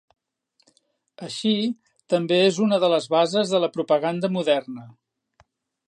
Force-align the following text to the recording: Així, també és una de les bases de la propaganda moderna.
Així, 1.27 1.51
també 2.15 2.39
és 2.47 2.59
una 2.69 2.81
de 2.85 2.91
les 2.95 3.09
bases 3.17 3.55
de 3.57 3.63
la 3.65 3.71
propaganda 3.79 4.35
moderna. 4.39 4.89